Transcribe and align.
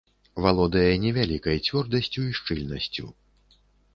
Валодае 0.43 0.93
невялікай 1.03 1.57
цвёрдасцю 1.67 2.21
і 2.29 2.35
шчыльнасцю. 2.39 3.05